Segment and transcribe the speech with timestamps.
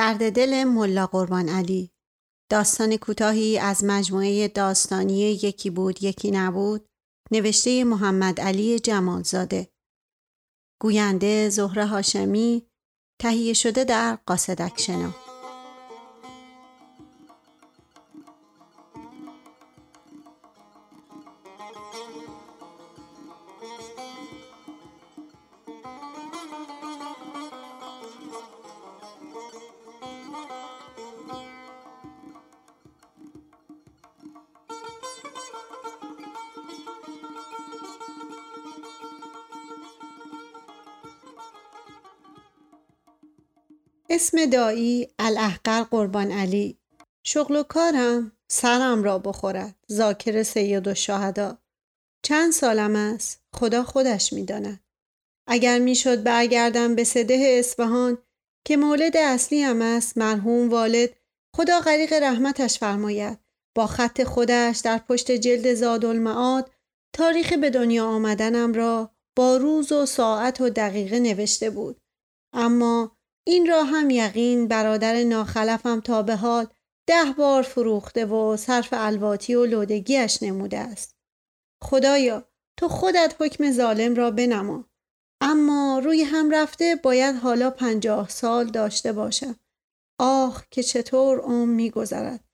[0.00, 1.90] درد دل ملا قربان علی.
[2.50, 6.86] داستان کوتاهی از مجموعه داستانی یکی بود یکی نبود
[7.30, 9.68] نوشته محمد علی جمالزاده.
[10.82, 12.66] گوینده زهره هاشمی
[13.20, 15.29] تهیه شده در قاصدک شنا.
[44.20, 46.78] اسم دایی الاحقر قربان علی.
[47.24, 51.58] شغل و کارم سرم را بخورد ذاکر سید و شهدا.
[52.24, 54.80] چند سالم است خدا خودش می‌داند.
[55.46, 58.18] اگر می‌شد برگردم به سده اصفهان
[58.66, 61.10] که مولد اصلی هم است مرحوم والد
[61.56, 63.38] خدا غریق رحمتش فرماید.
[63.76, 66.70] با خط خودش در پشت جلد زادالمعاد
[67.12, 72.00] تاریخ به دنیا آمدنم را با روز و ساعت و دقیقه نوشته بود.
[72.52, 76.66] اما این را هم یقین برادر ناخلفم تا به حال
[77.06, 81.16] ده بار فروخته و صرف الواتی و لودگیش نموده است.
[81.82, 82.44] خدایا
[82.76, 84.84] تو خودت حکم ظالم را بنما.
[85.40, 89.56] اما روی هم رفته باید حالا پنجاه سال داشته باشم.
[90.18, 92.44] آه که چطور عمر گذرد.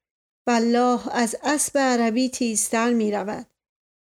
[0.47, 3.47] والله از اسب عربی تیزتر می رود.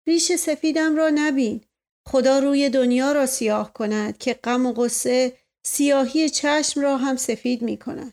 [0.06, 1.60] ریش سفیدم را نبین.
[2.08, 7.62] خدا روی دنیا را سیاه کند که غم و غصه سیاهی چشم را هم سفید
[7.62, 8.12] می کند.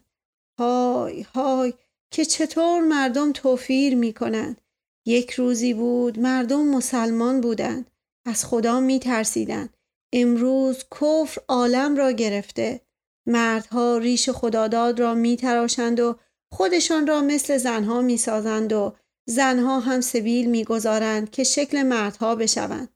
[0.60, 1.74] های های
[2.12, 4.62] که چطور مردم توفیر می کنند.
[5.06, 7.92] یک روزی بود مردم مسلمان بودند.
[8.26, 9.78] از خدا می ترسیدند.
[10.14, 12.82] امروز کفر عالم را گرفته.
[13.26, 16.20] مردها ریش خداداد را می تراشند و
[16.52, 22.36] خودشان را مثل زنها می سازند و زنها هم سبیل می گذارند که شکل مردها
[22.36, 22.90] بشوند.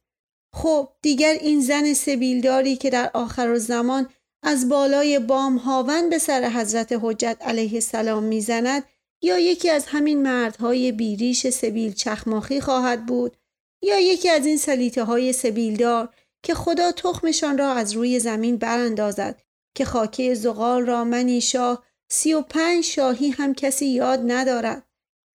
[0.54, 4.10] خب دیگر این زن سبیلداری که در آخر زمان
[4.44, 8.84] از بالای بام هاون به سر حضرت حجت علیه السلام می‌زند
[9.22, 13.38] یا یکی از همین مردهای بیریش سبیل چخماخی خواهد بود
[13.82, 16.10] یا یکی از این سلیته های سبیلدار
[16.44, 19.42] که خدا تخمشان را از روی زمین براندازد
[19.76, 24.84] که خاکه زغال را منی شاه سی و پنج شاهی هم کسی یاد ندارد.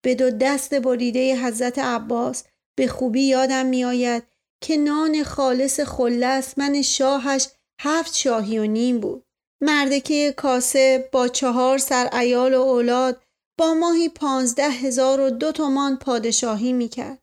[0.03, 2.43] به دو دست بریده حضرت عباس
[2.75, 4.23] به خوبی یادم میآید
[4.61, 7.47] که نان خالص خلص من شاهش
[7.83, 9.23] هفت شاهی و نیم بود.
[9.61, 13.23] مردکه کاسه با چهار سر ایال و اولاد
[13.59, 17.19] با ماهی پانزده هزار و دو تومان پادشاهی می‌کرد.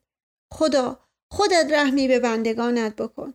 [0.52, 1.00] خدا
[1.32, 3.34] خودت رحمی به بندگانت بکن.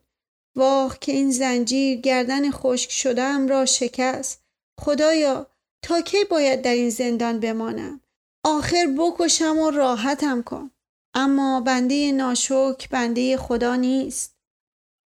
[0.56, 4.44] واه که این زنجیر گردن خشک شدم را شکست.
[4.82, 5.48] خدایا
[5.84, 8.02] تا کی باید در این زندان بمانم؟
[8.46, 10.72] آخر بکشم و راحتم کن.
[11.14, 14.36] اما بنده ناشک بنده خدا نیست.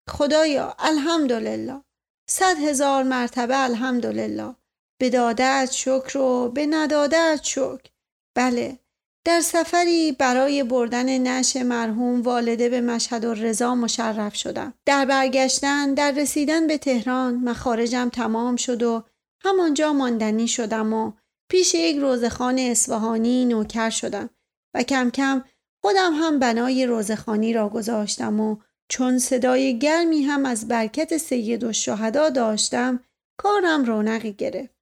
[0.09, 1.81] خدایا الحمدلله
[2.29, 4.55] صد هزار مرتبه الحمدلله.
[4.99, 7.89] به دادت شکر و به ندادت شکر.
[8.35, 8.79] بله
[9.25, 14.73] در سفری برای بردن نش مرحوم والده به مشهد و رضا مشرف شدم.
[14.85, 19.03] در برگشتن در رسیدن به تهران مخارجم تمام شد و
[19.41, 21.11] همانجا ماندنی شدم و
[21.49, 24.29] پیش یک روزخان اصفهانی نوکر شدم
[24.73, 25.43] و کم کم
[25.81, 28.57] خودم هم بنای روزخانی را گذاشتم و
[28.89, 32.99] چون صدای گرمی هم از برکت سید و شهدا داشتم
[33.37, 34.73] کارم رونقی گرفت.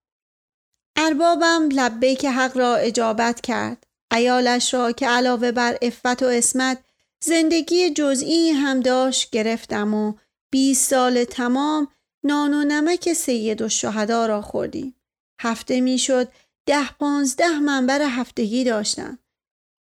[0.95, 1.69] اربابم
[2.16, 3.88] که حق را اجابت کرد.
[4.13, 6.84] ایالش را که علاوه بر افت و اسمت
[7.23, 10.13] زندگی جزئی هم داشت گرفتم و
[10.51, 11.88] 20 سال تمام
[12.23, 14.95] نان و نمک سید و شهدا را خوردیم.
[15.41, 16.31] هفته می‌شد
[16.66, 19.19] ده پانزده منبر هفتگی داشتم.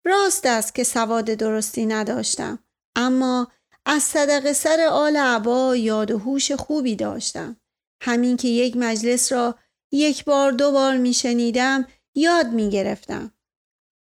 [0.06, 2.59] راست است که سواد درستی نداشتم.
[2.96, 3.48] اما
[3.85, 7.57] از صدق سر آل عبا یاد و هوش خوبی داشتم.
[8.01, 9.56] همین که یک مجلس را
[9.92, 13.31] یک بار دو بار می شنیدم یاد می گرفتم.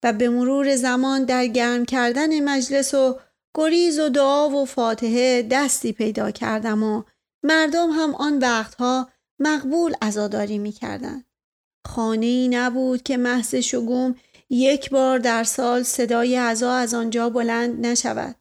[0.04, 3.20] و به مرور زمان در گرم کردن مجلس و
[3.56, 7.04] گریز و دعا و فاتحه دستی پیدا کردم و
[7.44, 9.10] مردم هم آن وقتها
[9.40, 11.24] مقبول ازاداری می کردن.
[11.88, 14.16] خانه ای نبود که محض شگوم
[14.50, 18.36] یک بار در سال صدای عزا از آنجا بلند نشود.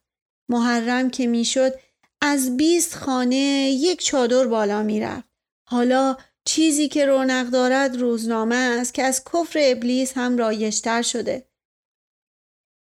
[0.50, 1.73] محرم که می‌شد
[2.20, 5.29] از بیست خانه یک چادر بالا می‌رفت.
[5.69, 11.47] حالا چیزی که رونق دارد روزنامه است که از کفر ابلیس هم رایشتر شده.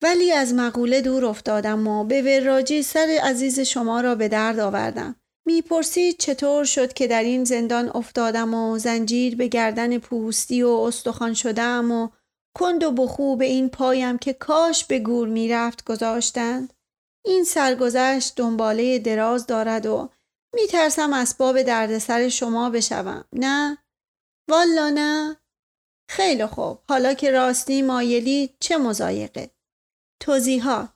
[0.04, 5.16] ولی از مقوله دور افتادم و به وراجی سر عزیز شما را به درد آوردم.
[5.48, 11.34] می‌پرسید چطور شد که در این زندان افتادم و زنجیر به گردن پوستی و استخوان
[11.34, 12.10] شدم و
[12.58, 16.74] کند و بخو به این پایم که کاش به گور می‌رفت گذاشتند؟
[17.26, 20.10] این سرگذشت دنباله دراز دارد و
[20.54, 23.26] میترسم اسباب دردسر شما بشوم.
[23.34, 23.78] نه؟
[24.50, 25.38] والا نه.
[26.10, 26.80] خیلی خوب.
[26.90, 29.52] حالا که راستی مایلی چه مزایقه
[30.22, 30.90] توضیحات.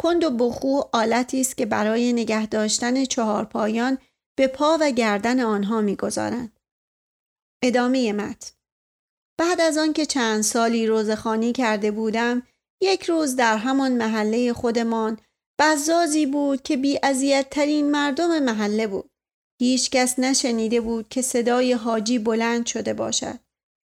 [0.00, 3.98] کند و بخو آلتی است که برای نگه داشتن چهار پایان
[4.38, 6.60] به پا و گردن آنها می‌گذارند.
[7.62, 8.50] ادامه متن.
[9.38, 12.42] بعد از آنکه چند سالی روزخانی کرده بودم
[12.80, 15.18] یک روز در همان محله خودمان
[15.58, 16.98] بزازی بود که بی
[17.50, 19.10] ترین مردم محله بود.
[19.60, 23.38] هیچ کس نشنیده بود که صدای حاجی بلند شده باشد.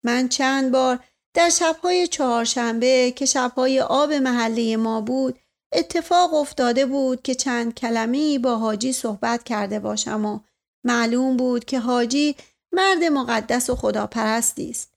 [0.03, 1.00] من چند بار
[1.33, 5.39] در شبهای چهارشنبه که شبهای آب محله ما بود
[5.73, 10.39] اتفاق افتاده بود که چند کلمه با حاجی صحبت کرده باشم و
[10.83, 12.35] معلوم بود که حاجی
[12.71, 14.94] مرد مقدس و خداپرستی است.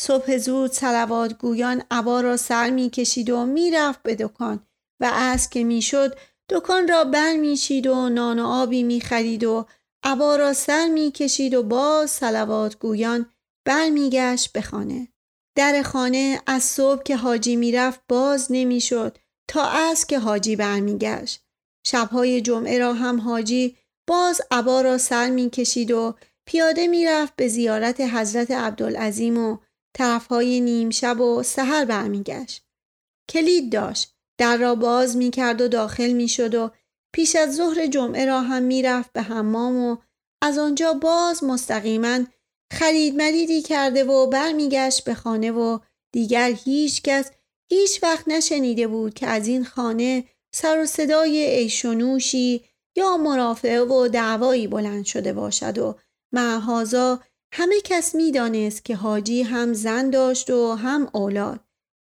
[0.00, 4.67] صبح زود سلوات گویان عبا را سر می کشید و می‌رفت به دکان
[5.00, 6.18] و از که می‌شد
[6.48, 9.66] دکان را بر میچید و نان و آبی می خرید و
[10.02, 13.26] عبا را سر می کشید و باز سلوات گویان
[13.66, 15.08] برمیگشت به خانه.
[15.56, 19.18] در خانه از صبح که حاجی می‌رفت باز نمی‌شد
[19.48, 21.44] تا از که حاجی برمیگشت.
[21.86, 23.76] شبهای جمعه را هم حاجی
[24.08, 26.14] باز عبا را سر می کشید و
[26.46, 29.58] پیاده می‌رفت به زیارت حضرت عبدالعظیم و
[29.96, 32.64] طرفهای نیم شب و سحر برمیگشت.
[33.30, 34.17] کلید داشت.
[34.38, 36.70] در را باز می کرد و داخل می شد و
[37.14, 39.96] پیش از ظهر جمعه را هم می رفت به حمام و
[40.42, 42.18] از آنجا باز مستقیما
[42.72, 45.78] خرید مریدی کرده و برمیگشت به خانه و
[46.12, 47.30] دیگر هیچ کس
[47.70, 50.24] هیچ وقت نشنیده بود که از این خانه
[50.54, 52.64] سر و صدای ایشونوشی
[52.96, 55.98] یا مرافعه و دعوایی بلند شده باشد و
[56.32, 57.20] معهازا
[57.52, 61.60] همه کس می‌دانست که حاجی هم زن داشت و هم اولاد.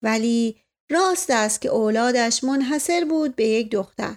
[0.02, 0.61] ولی
[0.92, 4.16] راست است که اولادش منحصر بود به یک دختر.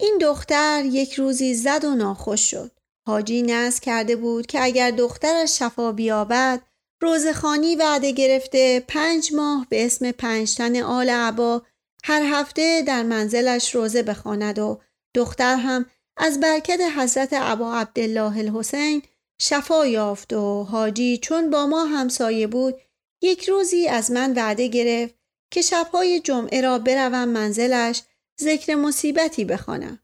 [0.00, 2.70] این دختر یک روزی زد و ناخوش شد.
[3.08, 6.62] حاجی نز کرده بود که اگر دخترش شفا بیابد
[7.02, 11.62] روزخانی وعده گرفته پنج ماه به اسم پنجتن آل عبا
[12.04, 14.80] هر هفته در منزلش روزه بخواند و
[15.14, 15.86] دختر هم
[16.16, 19.02] از برکت حضرت عبا عبدالله الحسین
[19.40, 22.74] شفا یافت و حاجی چون با ما همسایه بود
[23.22, 25.17] یک روزی از من وعده گرفت
[25.50, 28.02] که شبهای جمعه را بروم منزلش
[28.40, 29.98] ذکر مصیبتی بخوانم.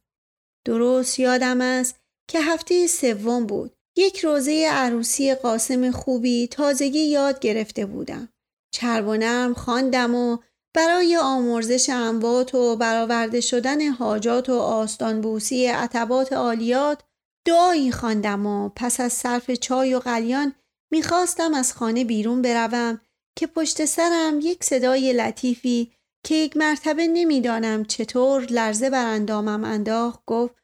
[0.65, 3.77] درست یادم است که هفته سوم بود.
[3.97, 8.29] یک روزه عروسی قاسم خوبی تازگی یاد گرفته بودم.
[8.75, 10.39] چرب و خواندم و
[10.75, 17.03] برای آمرزش اموات و برآورده شدن حاجات و آستانبوسی عتبات عالیات
[17.47, 20.55] دعایی خواندم و پس از صرف چای و قلیان
[20.93, 23.01] می‌خواستم از خانه بیرون بروم
[23.37, 25.93] که پشت سرم یک صدای لطیفی
[26.25, 30.55] که یک مرتبه نمی‌دانم چطور لرزه بر اندامم انداخت گفت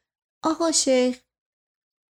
[0.43, 1.21] آقا شیخ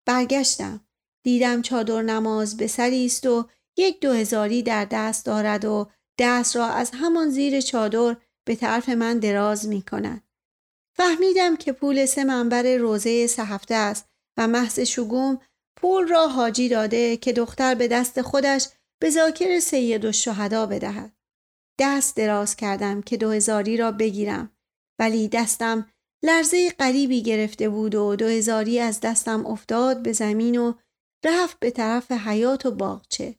[0.05, 0.87] برگشتم
[1.23, 5.87] دیدم چادر نماز به سری است و یک دو هزاری در دست دارد و
[6.19, 8.15] دست را از همان زیر چادر
[8.45, 10.23] به طرف من دراز می کند.
[10.95, 15.41] فهمیدم که پول سه منبر روزه سه هفته است و محض شگوم
[15.75, 18.67] پول را حاجی داده که دختر به دست خودش
[18.99, 21.11] به ذاکر سید و شهدا بدهد.
[21.79, 24.51] دست دراز کردم که دو هزاری را بگیرم
[24.99, 25.89] ولی دستم
[26.23, 30.73] لرزه قریبی گرفته بود و دو هزاری از دستم افتاد به زمین و
[31.25, 33.35] رفت به طرف حیات و باغچه.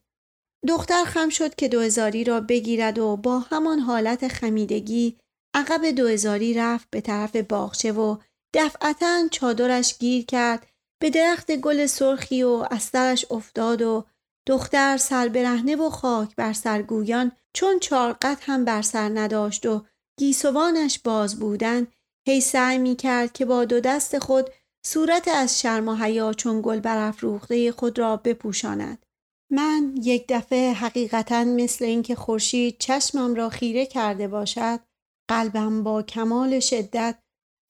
[0.69, 5.19] دختر خم شد که دو هزاری را بگیرد و با همان حالت خمیدگی
[5.55, 8.17] عقب دو هزاری رفت به طرف باغچه و
[8.55, 10.67] دفعتا چادرش گیر کرد
[11.01, 12.91] به درخت گل سرخی و از
[13.31, 14.05] افتاد و
[14.49, 19.85] دختر سر برهنه و خاک بر سرگویان چون چارقت هم بر سر نداشت و
[20.19, 21.87] گیسوانش باز بودن
[22.29, 24.51] هی سعی می کرد که با دو دست خود
[24.87, 29.07] صورت از شرم و حیا چون گل برافروخته خود را بپوشاند.
[29.53, 34.81] من یک دفعه حقیقتا مثل اینکه خورشید چشمم را خیره کرده باشد
[35.31, 37.19] قلبم با کمال شدت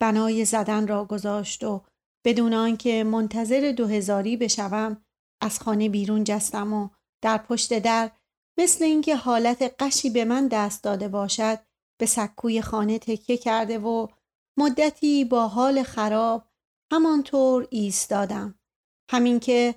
[0.00, 1.84] بنای زدن را گذاشت و
[2.26, 5.04] بدون آنکه منتظر دو هزاری بشوم
[5.40, 6.88] از خانه بیرون جستم و
[7.22, 8.10] در پشت در
[8.58, 11.58] مثل اینکه حالت قشی به من دست داده باشد
[12.00, 14.06] به سکوی خانه تکیه کرده و
[14.58, 16.44] مدتی با حال خراب
[16.92, 18.58] همانطور ایستادم.
[19.10, 19.74] همین که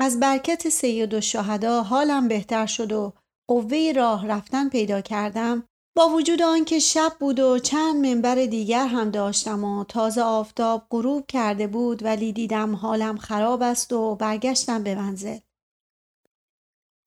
[0.00, 3.12] از برکت سید و شهدا حالم بهتر شد و
[3.48, 5.68] قوه راه رفتن پیدا کردم.
[5.96, 11.26] با وجود آنکه شب بود و چند منبر دیگر هم داشتم و تازه آفتاب غروب
[11.26, 15.38] کرده بود ولی دیدم حالم خراب است و برگشتم به منزل.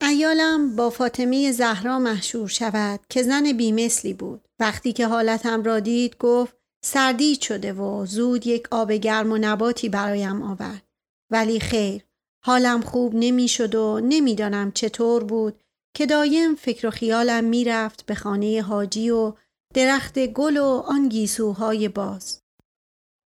[0.01, 4.47] ایالم با فاطمه زهرا محشور شود که زن بیمثلی بود.
[4.59, 9.89] وقتی که حالتم را دید گفت سردی شده و زود یک آب گرم و نباتی
[9.89, 10.83] برایم آورد.
[11.31, 12.05] ولی خیر
[12.45, 15.62] حالم خوب نمی‌شد و نمی‌دانم چطور بود
[15.93, 19.33] که دایم فکر و خیالم می‌رفت به خانه حاجی و
[19.73, 22.41] درخت گل و آن گیسوهای باز.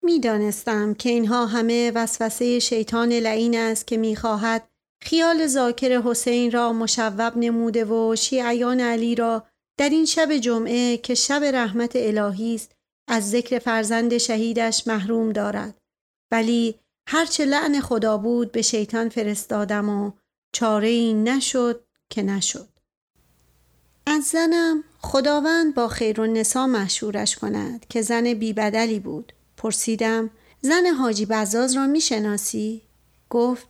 [0.04, 4.70] می‌دانستم که اینها همه وسوسه شیطان لعین است که می‌خواهد
[5.02, 9.44] خیال ذاکر حسین را مشوب نموده و شیعیان علی را
[9.78, 12.76] در این شب جمعه که شب رحمت الهی است
[13.08, 15.82] از ذکر فرزند شهیدش محروم دارد
[16.32, 20.12] ولی هرچه لعن خدا بود به شیطان فرستادم و
[20.56, 21.83] چاره این نشد
[22.14, 22.68] که نشد.
[24.06, 29.34] از زنم خداوند با خیر و نسا مشهورش کند که زن بیبدلی بود.
[29.58, 30.30] پرسیدم
[30.62, 32.82] زن حاجی بزاز را می‌شناسی؟
[33.30, 33.68] گفت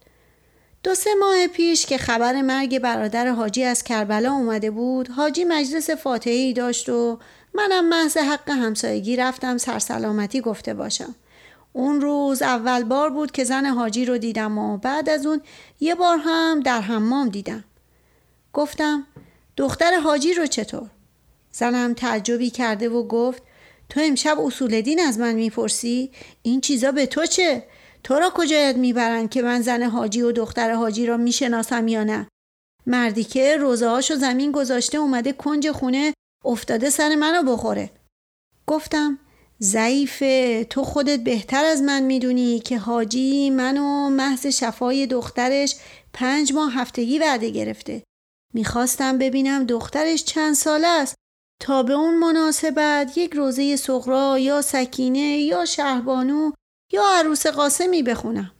[0.83, 5.89] دو سه ماه پیش که خبر مرگ برادر حاجی از کربلا اومده بود حاجی مجلس
[5.89, 7.19] فاتحی داشت و
[7.53, 11.15] منم محض حق همسایگی رفتم سرسلامتی گفته باشم.
[11.73, 15.41] اون روز اول بار بود که زن حاجی رو دیدم و بعد از اون
[15.79, 17.63] یه بار هم در حمام دیدم.
[18.53, 19.07] گفتم
[19.57, 20.89] دختر حاجی رو چطور؟
[21.51, 23.43] زنم تعجبی کرده و گفت
[23.89, 27.63] تو امشب اصول دین از من می‌پرسی؟ این چیزا به تو چه؟
[28.03, 32.27] تو را کجایت می‌برند که من زن حاجی و دختر حاجی را می‌شناسم یا نه؟
[32.87, 36.13] مردی که روزه هاشو زمین گذاشته اومده کنج خونه
[36.45, 37.89] افتاده سر منو بخوره
[38.67, 39.19] گفتم
[39.61, 45.75] ضعیفه تو خودت بهتر از من می‌دونی که حاجی منو محض شفای دخترش
[46.13, 48.03] پنج ماه هفتگی وعده گرفته
[48.53, 51.15] می‌خواستم ببینم دخترش چند ساله است.
[51.61, 56.51] تا به اون مناسبت یک روزه سغرا یا سکینه یا شهبانو
[56.93, 58.51] یا عروس قاسمی بخونم.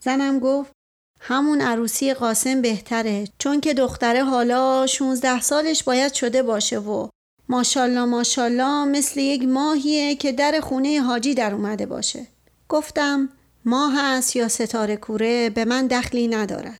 [0.00, 0.72] زنم گفت
[1.20, 7.08] همون عروسی قاسم بهتره چون که دختره حالا 16 سالش باید شده باشه و
[7.48, 12.26] ماشالله ماشالله مثل یک ماهیه که در خونه حاجی در اومده باشه.
[12.68, 13.28] گفتم
[13.64, 16.78] ماه هست یا ستاره کوره به من دخلی ندارد.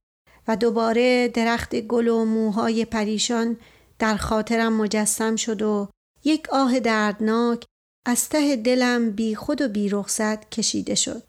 [0.48, 3.56] و دوباره درخت گل و موهای پریشان
[3.98, 5.88] در خاطرم مجسم شد و
[6.24, 7.64] یک آه دردناک
[8.06, 11.22] از ته دلم بی خود و بی رخصت کشیده شد.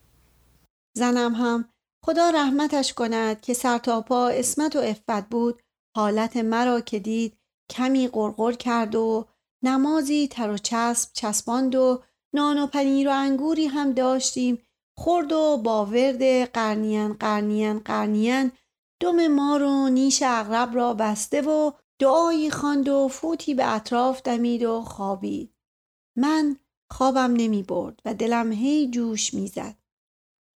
[0.98, 1.70] زنم هم
[2.06, 5.62] خدا رحمتش کند که سرتاپا اسمت و افت بود
[5.98, 7.38] حالت مرا که دید
[7.72, 9.26] کمی قرقر کرد و
[9.64, 12.04] نمازی تر و چسب چسباند و
[12.36, 14.62] نان و پنیر و انگوری هم داشتیم
[14.98, 18.52] خورد و با ورد قرنیان قرنیان قرنیان
[19.00, 24.63] دم ما رو نیش اغرب را بسته و دعایی خواند و فوتی به اطراف دمید
[24.63, 25.53] و خوابید.
[26.18, 26.58] من
[26.91, 29.75] خوابم نمی برد و دلم هی جوش می‌زد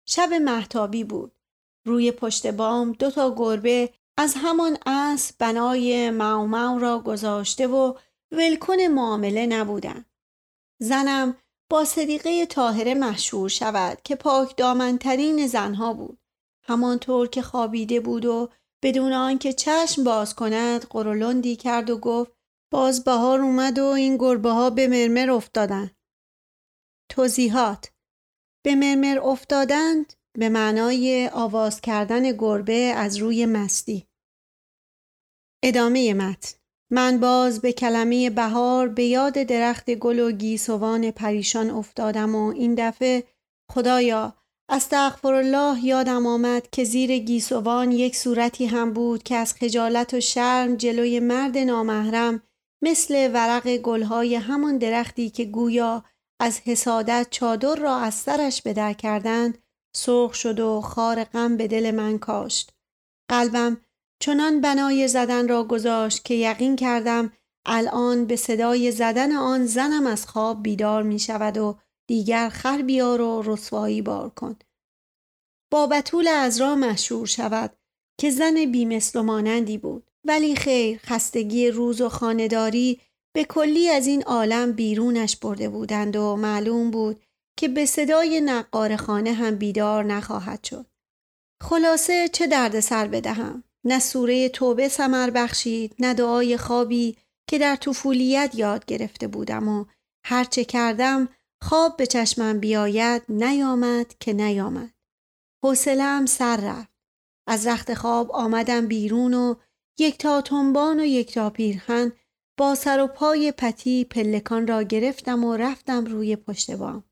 [0.07, 1.33] شب محتابی بود.
[1.87, 7.95] روی پشت بام دو تا گربه از همان اس بنای مومو را گذاشته و
[8.33, 10.05] ولکن معامله نبودن.
[10.81, 11.37] زنم
[11.71, 16.20] با صدیقه طاهره مشهور شود که پاک دامنترین زنها بود.
[16.71, 18.49] همانطور که خوابیده بود و
[18.83, 22.33] بدون آنکه چشم باز کند قرولندی کرد و گفت
[22.73, 25.91] باز بهار اومد و این گربه ها به مرمر افتادن.
[27.11, 27.93] توضیحات
[28.65, 34.07] به مرمر افتادند به معنای آواز کردن گربه از روی مستی.
[35.63, 36.59] ادامه متن
[36.93, 42.75] من باز به کلمه بهار به یاد درخت گل و گیسوان پریشان افتادم و این
[42.79, 43.25] دفعه
[43.71, 44.40] خدایا
[44.73, 50.21] استغفر الله یادم آمد که زیر گیسوان یک صورتی هم بود که از خجالت و
[50.21, 52.43] شرم جلوی مرد نامحرم
[52.83, 56.05] مثل ورق گلهای همان درختی که گویا
[56.41, 59.59] از حسادت چادر را از سرش بدر کردند
[59.97, 62.73] سرخ شد و خار غم به دل من کاشت.
[63.31, 63.81] قلبم
[64.21, 67.33] چنان بنای زدن را گذاشت که یقین کردم
[67.67, 71.79] الان به صدای زدن آن زنم از خواب بیدار می شود و
[72.11, 74.57] دیگر خر بیار و رسوایی بار کن.
[75.73, 75.89] با
[76.37, 77.77] از را مشهور شود
[78.21, 80.11] که زن بیمثل و مانندی بود.
[80.25, 83.01] ولی خیر خستگی روز و خانداری
[83.35, 87.23] به کلی از این عالم بیرونش برده بودند و معلوم بود
[87.59, 90.87] که به صدای نقار خانه هم بیدار نخواهد شد.
[91.63, 97.17] خلاصه چه درد سر بدهم؟ نه سوره توبه سمر بخشید نه دعای خوابی
[97.49, 99.85] که در طفولیت یاد گرفته بودم و
[100.27, 101.29] هرچه کردم
[101.63, 104.95] خواب به چشمم بیاید نیامد که نیامد
[105.65, 106.91] حوصلهام سر رفت
[107.49, 109.55] از رخت خواب آمدم بیرون و
[109.99, 112.13] یک تا تنبان و یک تا پیرهن
[112.59, 117.05] با سر و پای پتی پلکان را گرفتم و رفتم روی پشت بام.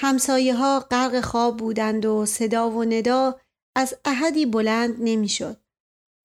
[0.00, 3.40] همسایه ها غرق خواب بودند و صدا و ندا
[3.76, 5.60] از احدی بلند نمی‌شد.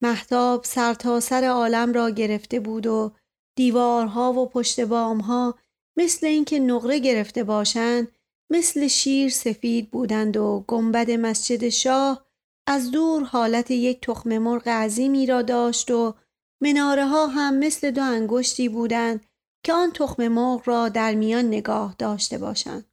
[0.04, 0.66] محتاب
[1.00, 3.12] تا سر عالم را گرفته بود و
[3.58, 5.56] دیوارها و پشت بامها
[5.98, 8.08] مثل اینکه نقره گرفته باشند
[8.50, 12.26] مثل شیر سفید بودند و گنبد مسجد شاه
[12.68, 16.14] از دور حالت یک تخم مرغ عظیمی را داشت و
[16.62, 19.26] مناره ها هم مثل دو انگشتی بودند
[19.66, 22.86] که آن تخم مرغ را در میان نگاه داشته باشند.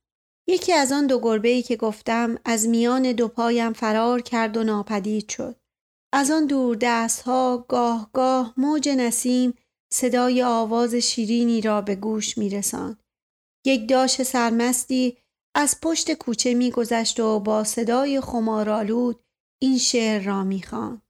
[0.49, 4.65] یکی از آن دو گربه ای که گفتم از میان دو پایم فرار کرد و
[4.65, 5.57] ناپدید شد.
[6.13, 9.55] از آن دور دست ها گاه گاه موج نسیم
[9.93, 13.03] صدای آواز شیرینی را به گوش می رساند.
[13.65, 15.19] یک داش سرمستی
[15.55, 19.21] از پشت کوچه میگذشت و با صدای خمارالود
[19.63, 21.03] این شعر را می‌خواند.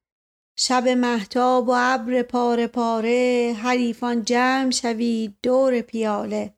[0.58, 6.54] شب محتاب و ابر پاره پاره حریفان جمع شوید دور پیاله.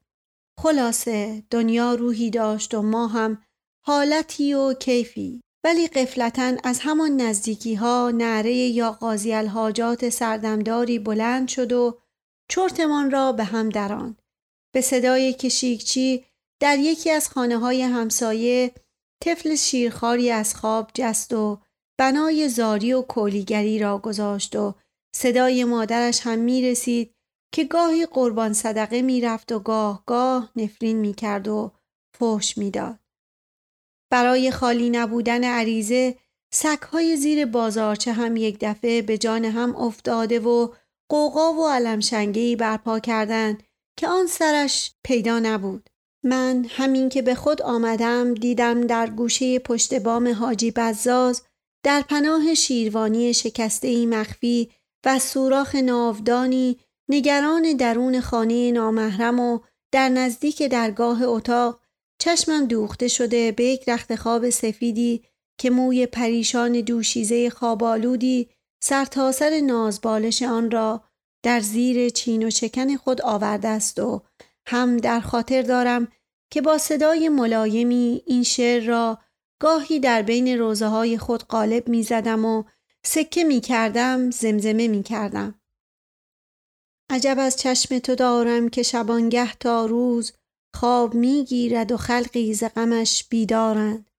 [0.60, 3.42] خلاصه دنیا روحی داشت و ما هم
[3.86, 5.40] حالتی و کیفی.
[5.64, 11.98] ولی قفلتا از همان نزدیکی ها نعره یا قاضی الحاجات سردمداری بلند شد و
[12.48, 14.22] چرتمان را به هم دراند
[14.74, 16.24] به صدای کشیکچی
[16.60, 18.74] در یکی از خانه های همسایه
[19.24, 21.62] طفل شیرخواری از خواب جست و
[21.98, 24.74] بنای زاری و کولیگری را گذاشت و
[25.16, 27.14] صدای مادرش هم می رسید
[27.54, 31.72] که گاهی قربان صدقه می رفت و گاه گاه نفرین می کرد و
[32.18, 32.98] فوش می داد.
[34.10, 36.18] برای خالی نبودن عریزه
[36.52, 40.74] سکهای زیر بازارچه هم یک دفعه به جان هم افتاده و
[41.08, 43.62] قوقا و علمشنگهی برپا کردند
[43.98, 45.90] که آن سرش پیدا نبود.
[46.24, 51.42] من همین که به خود آمدم دیدم در گوشه پشت بام حاجی بزاز
[51.84, 54.70] در پناه شیروانی شکسته ای مخفی
[55.06, 59.58] و سوراخ ناودانی نگران درون خانه نامحرم و
[59.92, 61.80] در نزدیک درگاه اتاق
[62.18, 65.24] چشمم دوخته شده به یک رخت خواب سفیدی
[65.58, 68.48] که موی پریشان دوشیزه خوابالودی
[68.86, 71.04] سرتاسر سر نازبالش آن را
[71.44, 74.22] در زیر چین و چکن خود آورده است و
[74.66, 76.08] هم در خاطر دارم
[76.52, 79.18] که با صدای ملایمی این شعر را
[79.60, 82.64] گاهی در بین روزه های خود قالب می زدم و
[83.06, 85.60] سکه می کردم زمزمه می کردم.
[87.10, 90.32] عجب از چشم تو دارم که شبانگه تا روز
[90.76, 94.10] خواب می گیرد و خلقی ز غمش بیدارند.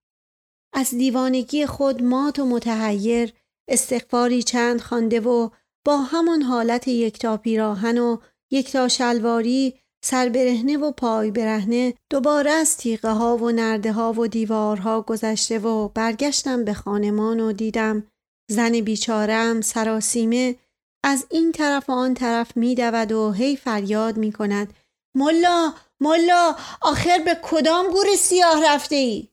[0.74, 3.34] از دیوانگی خود مات و متحیر
[3.68, 5.50] استغفاری چند خوانده و
[5.86, 8.18] با همان حالت یکتا پیراهن و
[8.52, 14.28] یکتا شلواری سر برهنه و پای برهنه دوباره از تیغه ها و نرده ها و
[14.28, 18.08] دیوارها گذشته و برگشتم به خانمان و دیدم
[18.52, 20.56] زن بیچارم سراسیمه
[21.04, 24.74] از این طرف و آن طرف می دود و هی فریاد می کند
[25.16, 29.28] ملا ملا آخر به کدام گور سیاه رفته ای؟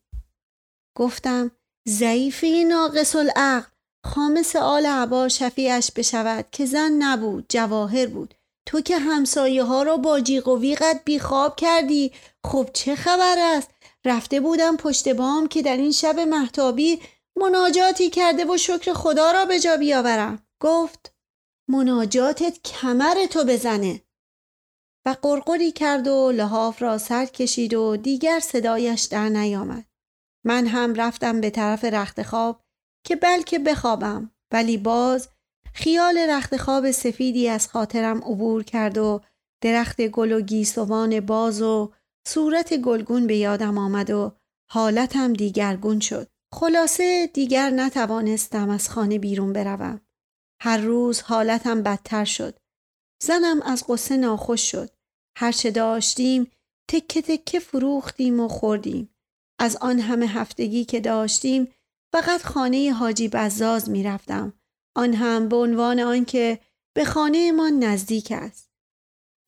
[0.96, 1.50] گفتم
[1.88, 3.71] ضعیفی ناقص العقل
[4.04, 8.34] خامس آل عبا شفیعش بشود که زن نبود جواهر بود.
[8.66, 12.12] تو که همسایه ها را با جیغ و ویغت بیخواب کردی.
[12.46, 13.70] خب چه خبر است؟
[14.04, 17.00] رفته بودم پشت بام که در این شب محتابی
[17.36, 20.46] مناجاتی کرده و شکر خدا را به جا بیاورم.
[20.60, 21.14] گفت
[21.68, 24.02] مناجاتت کمر تو بزنه.
[25.06, 29.84] و قرقری کرد و لحاف را سر کشید و دیگر صدایش در نیامد.
[30.44, 32.61] من هم رفتم به طرف رخت خواب
[33.04, 35.28] که بلکه بخوابم ولی باز
[35.74, 39.20] خیال رخت خواب سفیدی از خاطرم عبور کرد و
[39.60, 41.92] درخت گل و گیسوان باز و
[42.28, 44.32] صورت گلگون به یادم آمد و
[44.70, 46.28] حالتم دیگرگون شد.
[46.54, 50.00] خلاصه دیگر نتوانستم از خانه بیرون بروم.
[50.60, 52.58] هر روز حالتم بدتر شد.
[53.22, 54.90] زنم از قصه ناخوش شد.
[55.36, 56.50] هرچه داشتیم
[56.88, 59.14] تکه تکه فروختیم و خوردیم.
[59.58, 61.68] از آن همه هفتگی که داشتیم
[62.12, 64.52] فقط خانه حاجی بزاز می رفتم.
[64.96, 66.58] آن هم به عنوان آنکه
[66.96, 68.70] به خانه ما نزدیک است.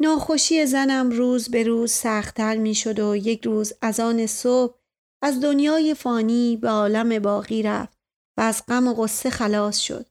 [0.01, 4.79] ناخوشی زنم روز به روز سختتر می شد و یک روز از آن صبح
[5.23, 7.99] از دنیای فانی به عالم باقی رفت
[8.37, 10.07] و از غم و غصه خلاص شد.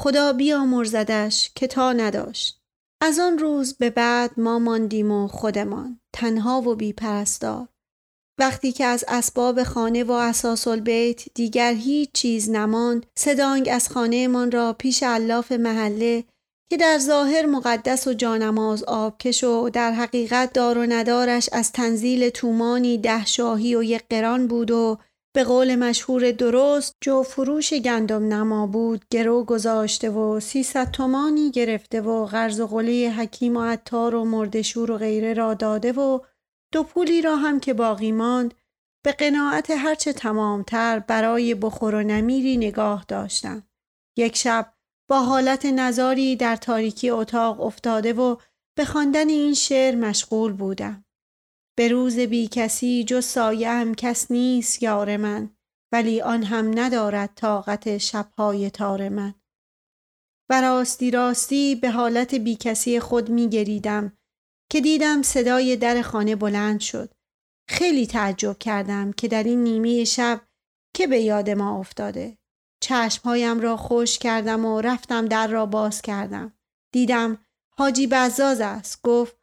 [0.00, 2.62] خدا بیامرزدش که تا نداشت.
[3.02, 7.68] از آن روز به بعد ما ماندیم و خودمان تنها و بیپرستار.
[8.38, 14.50] وقتی که از اسباب خانه و اساس البیت دیگر هیچ چیز نماند سدانگ از خانهمان
[14.50, 16.24] را پیش علاف محله
[16.70, 22.28] که در ظاهر مقدس و جانماز آبکش و در حقیقت دار و ندارش از تنزیل
[22.28, 24.98] تومانی ده شاهی و یک قران بود و
[25.34, 32.00] به قول مشهور درست جو فروش گندم نما بود گرو گذاشته و سیصد تومانی گرفته
[32.00, 36.20] و قرض و قله حکیم و عطار و مردشور و غیره را داده و
[36.72, 38.54] دو پولی را هم که باقی ماند
[39.04, 43.68] به قناعت هرچه تمامتر برای بخور و نمیری نگاه داشتم.
[44.18, 44.74] یک شب
[45.10, 48.36] با حالت نظاری در تاریکی اتاق افتاده و
[48.78, 51.04] به خواندن این شعر مشغول بودم.
[51.78, 55.56] به روز بی کسی جز سایم کس نیست یار من
[55.92, 59.34] ولی آن هم ندارد طاقت شبهای تار من.
[60.50, 64.15] و راستی راستی به حالت بی کسی خود می گریدم
[64.70, 67.14] که دیدم صدای در خانه بلند شد.
[67.68, 70.40] خیلی تعجب کردم که در این نیمه شب
[70.94, 72.38] که به یاد ما افتاده.
[72.82, 76.52] چشمهایم را خوش کردم و رفتم در را باز کردم.
[76.92, 77.38] دیدم
[77.78, 79.02] حاجی بزاز است.
[79.02, 79.36] گفت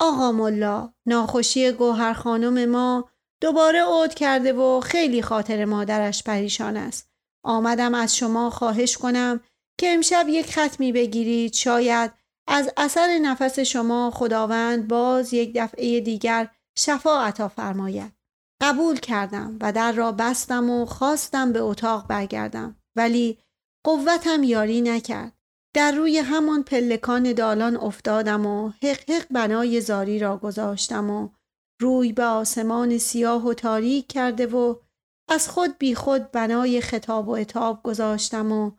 [0.00, 3.10] آقا ملا ناخوشی گوهر خانم ما
[3.40, 7.10] دوباره عود کرده و خیلی خاطر مادرش پریشان است.
[7.44, 9.40] آمدم از شما خواهش کنم
[9.78, 12.12] که امشب یک ختمی بگیرید شاید
[12.46, 18.12] از اثر نفس شما خداوند باز یک دفعه دیگر شفا عطا فرماید.
[18.62, 23.38] قبول کردم و در را بستم و خواستم به اتاق برگردم ولی
[23.84, 25.32] قوتم یاری نکرد.
[25.74, 31.28] در روی همان پلکان دالان افتادم و حق حق بنای زاری را گذاشتم و
[31.80, 34.74] روی به آسمان سیاه و تاریک کرده و
[35.28, 38.70] از خود بی خود بنای خطاب و اتاب گذاشتم و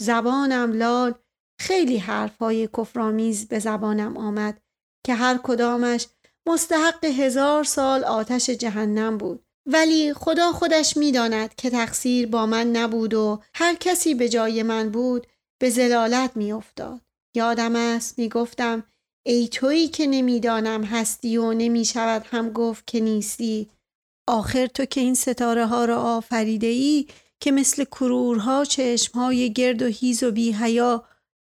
[0.00, 1.14] زبانم لال
[1.58, 4.60] خیلی حرفهای کفرآمیز به زبانم آمد
[5.06, 6.06] که هر کدامش
[6.46, 9.42] مستحق هزار سال آتش جهنم بود.
[9.66, 14.90] ولی خدا خودش می‌داند که تقصیر با من نبود و هر کسی به جای من
[14.90, 15.26] بود
[15.60, 17.00] به زلالت میافتاد.
[17.34, 18.84] یادم است می‌گفتم
[19.26, 23.70] ای تویی که نمی‌دانم هستی و نمی‌شود هم گفت که نیستی.
[24.28, 27.06] آخر تو که این ستاره ها را آفریده ای
[27.40, 30.52] که مثل کرورها چشمهای گرد و هیز و بی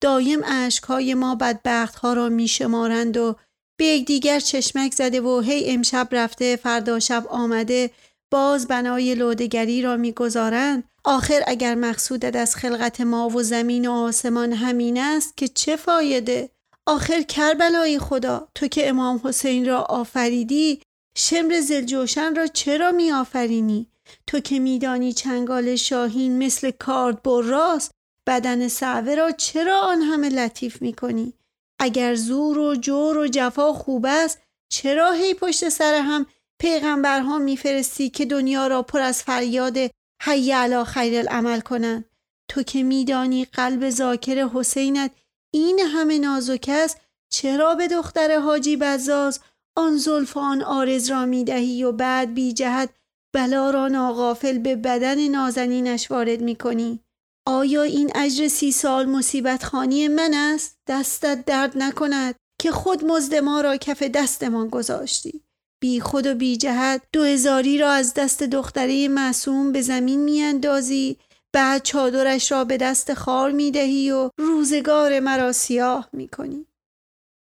[0.05, 3.37] دایم اشکهای ما بدبخت ها را میشمارند و
[3.79, 7.91] به یکدیگر چشمک زده و هی امشب رفته فردا شب آمده
[8.31, 14.53] باز بنای لودگری را می‌گذارند آخر اگر مقصودت از خلقت ما و زمین و آسمان
[14.53, 16.51] همین است که چه فایده
[16.87, 20.81] آخر کربلای خدا تو که امام حسین را آفریدی
[21.17, 23.87] شمر زلجوشن را چرا می آفرینی؟
[24.27, 27.91] تو که میدانی چنگال شاهین مثل کارد راست
[28.27, 31.33] بدن سعوه را چرا آن همه لطیف می کنی؟
[31.79, 36.27] اگر زور و جور و جفا خوب است چرا هی پشت سر هم
[36.59, 39.77] پیغمبرها میفرستی که دنیا را پر از فریاد
[40.23, 42.05] حی علا خیر العمل کنند
[42.49, 45.11] تو که میدانی قلب ذاکر حسینت
[45.51, 49.41] این همه نازک است چرا به دختر حاجی بزاز
[49.77, 52.91] آن زلف آن آرز را می‌دهی و بعد بی جهت
[53.35, 57.04] بلا را ناغافل به بدن نازنینش وارد می‌کنی
[57.47, 63.35] آیا این اجر سی سال مصیبت خانی من است؟ دستت درد نکند که خود مزد
[63.35, 65.45] ما را کف دستمان گذاشتی.
[65.83, 71.17] بی خود و بی جهت دو هزاری را از دست دختره معصوم به زمین میاندازی
[71.55, 76.67] بعد چادرش را به دست خار می‌دهی و روزگار مرا سیاه می‌کنی.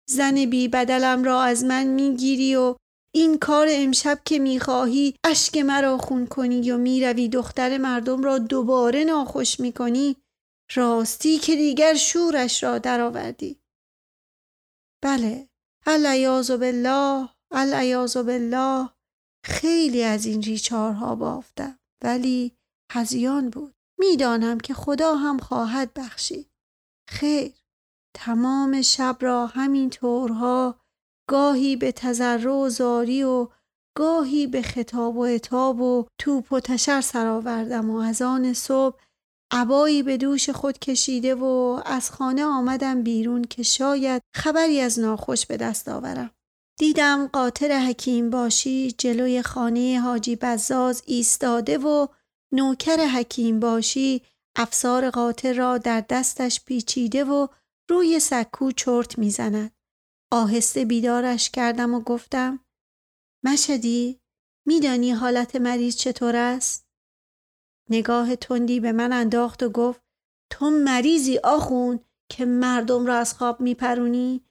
[0.10, 2.76] زن بی بدلم را از من می‌گیری و
[3.16, 9.04] این کار امشب که می‌خواهی اشک مرا خون کنی و می‌روی دختر مردم را دوباره
[9.04, 10.16] ناخوش می‌کنی؟
[10.74, 13.60] راستی که دیگر شورش را درآوردی.
[15.04, 15.50] بله.
[15.86, 18.90] العیاذ بالله العیاذ بالله.
[19.46, 22.52] خیلی از این ریچارها بافتم ولی
[22.92, 23.76] هزیان بود.
[24.00, 26.50] می‌دانم که خدا هم خواهد بخشید.
[27.10, 27.54] خیر.
[28.16, 30.83] تمام شب را همین طورها
[31.30, 33.48] گاهی به تذر و زاری و
[33.98, 39.00] گاهی به خطاب و عتاب و توپ و تشر سرآوردم و از آن صبح
[39.52, 45.46] عبایی به دوش خود کشیده و از خانه آمدم بیرون که شاید خبری از ناخوش
[45.46, 46.32] به دست آورم.
[46.80, 52.08] دیدم قاطر حکیم باشی جلوی خانه حاجی بزاز ایستاده و
[52.54, 54.22] نوکر حکیم باشی
[54.58, 57.48] افسار قاطر را در دستش پیچیده و
[57.90, 59.72] روی سکو چرت می‌زند.
[60.34, 62.60] آهسته بیدارش کردم و گفتم
[63.46, 64.20] مشدی
[64.68, 66.88] میدانی حالت مریض چطور است؟
[67.90, 70.02] نگاه تندی به من انداخت و گفت
[70.52, 72.00] تو مریضی آخون
[72.32, 74.42] که مردم را از خواب میپرونی؟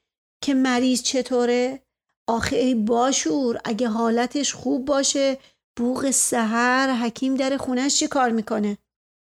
[0.42, 1.82] که مریض چطوره؟
[2.28, 5.38] آخه ای باشور اگه حالتش خوب باشه
[5.76, 8.78] بوغ سهر حکیم در خونش چی کار می‌کنه؟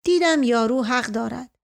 [0.05, 1.57] دیدم یارو حق دارد.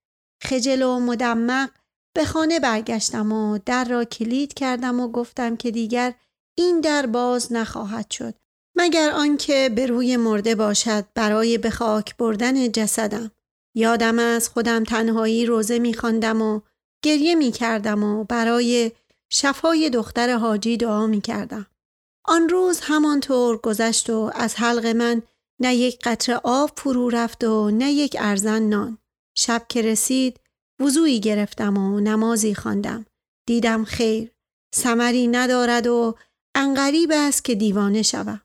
[0.43, 1.69] خجل و مدمق
[2.15, 6.13] به خانه برگشتم و در را کلید کردم و گفتم که دیگر
[6.57, 8.33] این در باز نخواهد شد
[8.75, 13.31] مگر آنکه به روی مرده باشد برای به خاک بردن جسدم.
[13.75, 16.61] یادم از خودم تنهایی روزه میخواندم و
[17.03, 18.91] گریه می‌کردم و برای
[19.29, 21.67] شفای دختر حاجی دعا می‌کردم.
[22.25, 25.21] آن روز همانطور گذشت و از حلق من
[25.59, 28.97] نه یک قطره آب فرو رفت و نه یک ارزن نان.
[29.37, 30.39] شب که رسید
[30.83, 33.05] وضوعی گرفتم و نمازی خواندم.
[33.47, 34.31] دیدم خیر
[34.75, 36.15] سمری ندارد و
[36.55, 38.41] انقریب است که دیوانه شوم.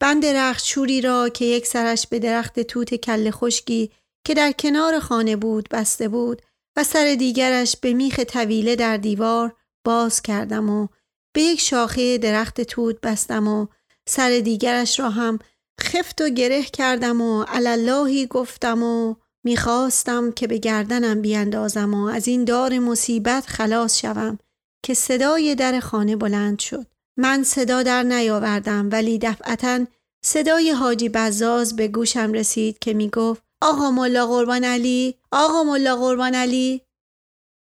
[0.00, 3.90] بند رخچوری را که یک سرش به درخت توت کل خشکی
[4.26, 6.42] که در کنار خانه بود بسته بود
[6.76, 10.88] و سر دیگرش به میخ طویله در دیوار باز کردم و
[11.34, 13.66] به یک شاخه درخت توت بستم و
[14.08, 15.38] سر دیگرش را هم
[15.80, 22.28] خفت و گره کردم و علاللهی گفتم و می‌خواستم که به گردنم بیاندازم و از
[22.28, 24.38] این دار مصیبت خلاص شوم
[24.84, 26.86] که صدای در خانه بلند شد.
[27.18, 29.86] من صدا در نیاوردم ولی دفعتا
[30.24, 36.34] صدای حاجی بزاز به گوشم رسید که می‌گفت آقا ملا قربان علی آقا ملا قربان
[36.34, 36.82] علی.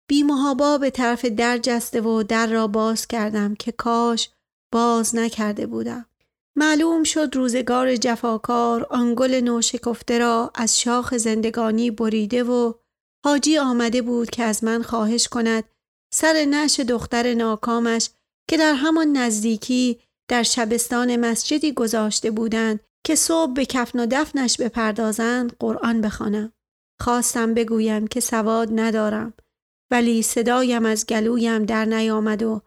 [0.09, 4.31] بیمهابا به طرف در جسته و در را باز کردم که کاش
[4.73, 6.07] باز نکرده بودم.
[6.57, 12.73] معلوم شد روزگار جفاکار آنگل نوشکفته را از شاخ زندگانی بریده و
[13.25, 15.65] حاجی آمده بود که از من خواهش کند
[16.15, 18.11] سر نش دختر ناکامش
[18.51, 24.57] که در همان نزدیکی در شبستان مسجدی گذاشته بودند که صبح به کفن و دفنش
[24.57, 26.53] بپردازند قرآن بخوانم.
[27.01, 29.35] خواستم بگویم که سواد ندارم
[29.91, 32.61] ولی صدایم از گلویم در نیامد و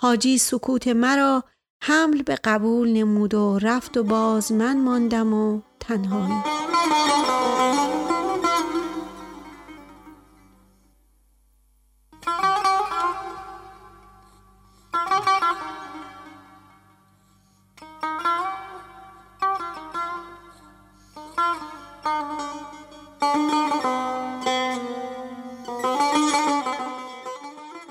[0.00, 1.44] حاجی سکوت مرا
[1.82, 6.34] حمل به قبول نمود و رفت و باز من ماندم و تنهایی.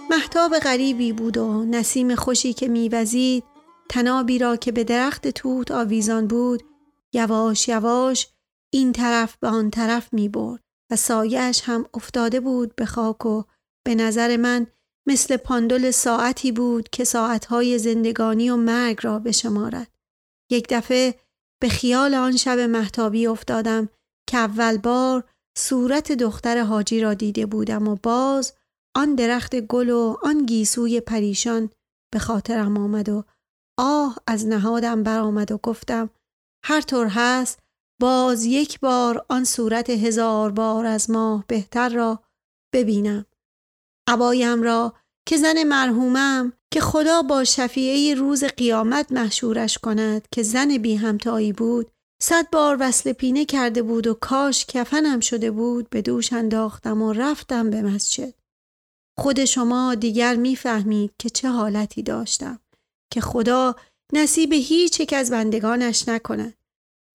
[0.10, 3.43] محتاب غریبی بود و نسیم خوشی که میوزید
[3.89, 6.63] تنابی را که به درخت توت آویزان بود
[7.13, 8.28] یواش یواش
[8.73, 13.43] این طرف به آن طرف می برد و سایش هم افتاده بود به خاک و
[13.86, 14.67] به نظر من
[15.08, 19.91] مثل پاندل ساعتی بود که ساعتهای زندگانی و مرگ را بشمارد.
[20.52, 21.15] یک دفعه
[21.62, 23.89] به خیال آن شب محتابی افتادم
[24.30, 25.23] که اول بار
[25.58, 28.54] صورت دختر حاجی را دیده بودم و باز
[28.95, 31.69] آن درخت گل و آن گیسوی پریشان
[32.13, 33.23] به خاطرم آمد و
[33.77, 36.09] آه از نهادم برآمد و گفتم
[36.65, 37.59] هر طور هست
[38.01, 42.23] باز یک بار آن صورت هزار بار از ماه بهتر را
[42.73, 43.25] ببینم.
[44.09, 44.93] عبایم را
[45.27, 51.53] که زن مرحومم که خدا با شفیعه روز قیامت محشورش کند که زن بی همتایی
[51.53, 57.01] بود صد بار وصل پینه کرده بود و کاش کفنم شده بود به دوش انداختم
[57.01, 58.33] و رفتم به مسجد.
[59.19, 62.59] خود شما دیگر می‌فهمید که چه حالتی داشتم.
[63.12, 63.76] که خدا
[64.13, 66.54] نصیب هیچ یک از بندگانش نکند.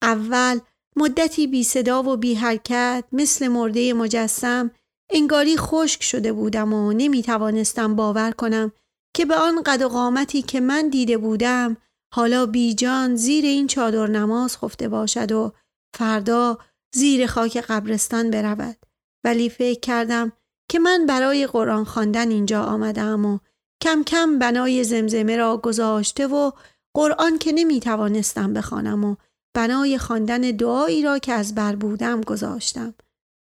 [0.02, 0.60] اول
[0.96, 4.70] مدتی بی صدا و بی حرکت مثل مرده مجسم
[5.10, 8.72] انگاری خشک شده بودم و نمی توانستم باور کنم
[9.14, 11.76] که به آن قد و قامتی که من دیده بودم
[12.14, 15.52] حالا بی جان زیر این چادر نماز خفته باشد و
[15.94, 16.58] فردا
[16.94, 18.76] زیر خاک قبرستان برود
[19.24, 20.32] ولی فکر کردم
[20.68, 23.38] که من برای قرآن خواندن اینجا آمدم و
[23.82, 26.50] کم کم بنای زمزمه را گذاشته و
[26.96, 29.16] قرآن که نمی توانستم بخوانم و
[29.56, 32.94] بنای خواندن دعایی را که از بر بودم گذاشتم.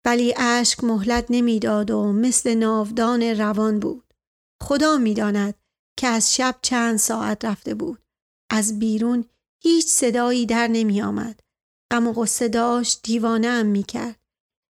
[0.06, 4.14] ولی اشک مهلت نمی‌داد و مثل ناودان روان بود.
[4.64, 5.56] خدا می‌داند
[6.00, 8.00] که از شب چند ساعت رفته بود.
[8.52, 9.26] از بیرون
[9.64, 11.40] هیچ صدایی در نمی آمد
[11.92, 14.20] غم و قصه داشت دیوانه ام می کرد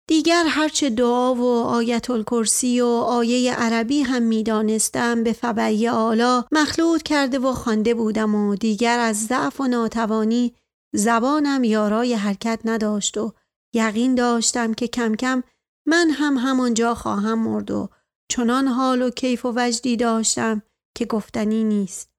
[0.07, 7.03] دیگر هرچه دعا و آیت الکرسی و آیه عربی هم می‌دانستم به فبعی آلا مخلوط
[7.03, 10.53] کرده و خوانده بودم و دیگر از ضعف و ناتوانی
[10.95, 13.33] زبانم یارای حرکت نداشت و
[13.73, 15.43] یقین داشتم که کم کم
[15.87, 17.89] من هم همانجا خواهم مرد و
[18.31, 20.61] چنان حال و کیف و وجدی داشتم
[20.97, 22.09] که گفتنی نیست.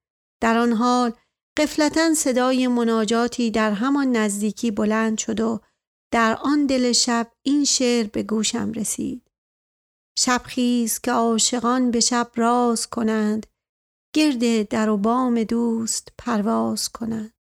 [0.41, 1.13] در آن حال
[1.57, 5.59] قفلتا صدای مناجاتی در همان نزدیکی بلند شد و
[6.13, 9.21] در آن دل شب این شعر به گوشم رسید.
[10.19, 13.47] شب خیز که عاشقان به شب راز کنند
[14.15, 17.33] گرد در و بام دوست پرواز کنند.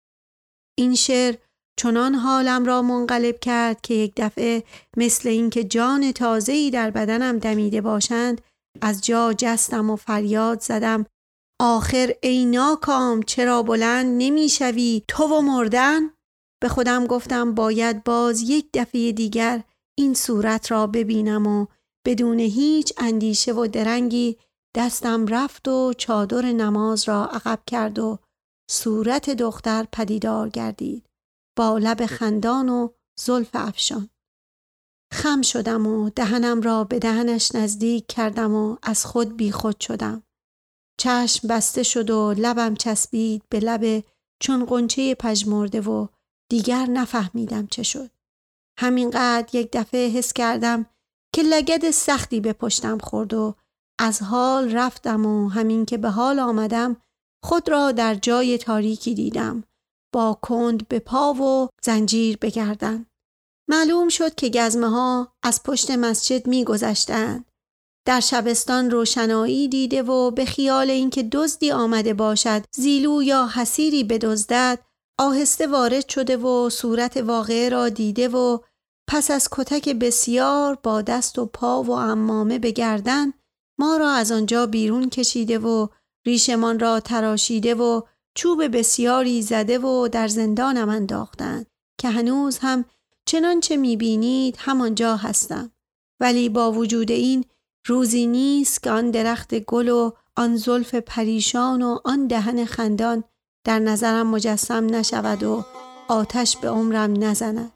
[0.79, 1.35] این شعر
[1.79, 4.65] چنان حالم را منقلب کرد که یک دفعه
[4.97, 8.41] مثل اینکه جان تازه‌ای در بدنم دمیده باشند
[8.83, 11.07] از جا جستم و فریاد زدم
[11.61, 16.16] آخر ای ناکام چرا بلند نمی‌شوی؟ تو و مردن؟
[16.63, 19.63] به خودم گفتم باید باز یک دفعه دیگر
[19.99, 21.67] این صورت را ببینم و
[22.07, 24.39] بدون هیچ اندیشه و درنگی
[24.77, 28.19] دستم رفت و چادر نماز را عقب کرد و
[28.71, 31.07] صورت دختر پدیدار گردید
[31.59, 32.89] با لب خندان و
[33.19, 34.11] زلف افشان.
[35.13, 40.23] خم شدم و دهنم را به دهنش نزدیک کردم و از خود بیخود شدم.
[41.01, 44.05] چشم بسته شد و لبم چسبید به لب
[44.43, 46.07] چون قنچه پژمرده و
[46.49, 48.11] دیگر نفهمیدم چه شد.
[48.79, 50.87] همینقدر یک دفعه حس کردم
[51.35, 53.55] که لگد سختی به پشتم خورد و
[53.99, 56.97] از حال رفتم و همین که به حال آمدم
[57.45, 59.65] خود را در جای تاریکی دیدم.
[60.13, 63.07] با کند به پا و زنجیر بگردن.
[63.69, 67.45] معلوم شد که گزمه ها از پشت مسجد می گذشتند.
[68.07, 74.79] در شبستان روشنایی دیده و به خیال اینکه دزدی آمده باشد زیلو یا حسیری بدزدد
[75.19, 78.59] آهسته وارد شده و صورت واقعه را دیده و
[79.09, 83.33] پس از کتک بسیار با دست و پا و امامه به گردن
[83.79, 85.89] ما را از آنجا بیرون کشیده و
[86.27, 88.03] ریشمان را تراشیده و
[88.35, 91.67] چوب بسیاری زده و در زندانم انداختند
[91.99, 92.85] که هنوز هم
[93.27, 95.73] چنانچه می‌بینید همانجا هستم.
[96.21, 97.45] ولی با وجود این
[97.87, 103.25] روزی نیست که آن درخت گل و آن زلف پریشان و آن دهن خندان
[103.67, 105.65] در نظرم مجسم نشود و
[106.09, 107.73] آتش به عمرم نزند.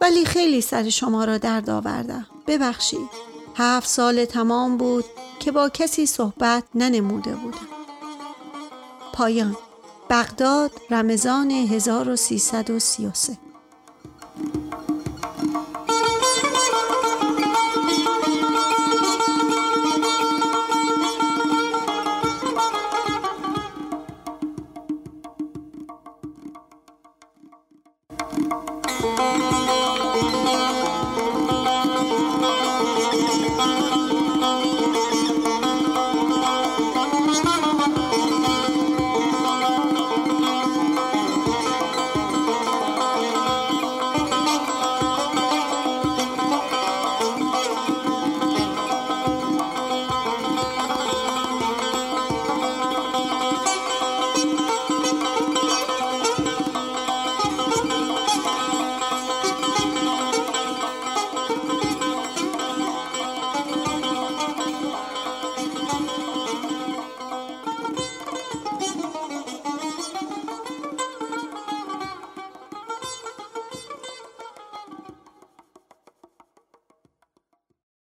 [0.00, 2.26] ولی خیلی سر شما را درد آوردم.
[2.46, 3.10] ببخشید.
[3.56, 5.04] هفت سال تمام بود
[5.38, 7.68] که با کسی صحبت ننموده بودم.
[9.12, 9.56] پایان.
[10.10, 13.43] بغداد رمضان 1333